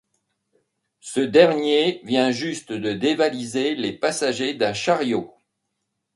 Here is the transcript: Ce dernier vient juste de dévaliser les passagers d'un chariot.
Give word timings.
Ce 1.01 1.19
dernier 1.19 2.01
vient 2.05 2.31
juste 2.31 2.71
de 2.73 2.91
dévaliser 2.91 3.75
les 3.75 3.93
passagers 3.93 4.55
d'un 4.55 4.73
chariot. 4.73 5.31